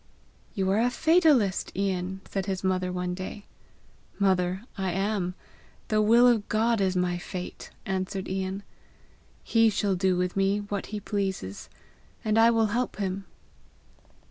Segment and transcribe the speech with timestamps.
[0.55, 3.45] "You are a fatalist, Ian!" said his mother one day.
[4.17, 5.35] "Mother, I am;
[5.89, 8.63] the will of God is my fate!" answered Ian.
[9.43, 11.69] "He shall do with me what he pleases;
[12.25, 13.25] and I will help him!"